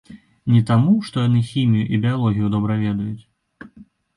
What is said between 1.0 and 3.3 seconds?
што яны хімію і біялогію добра ведаюць.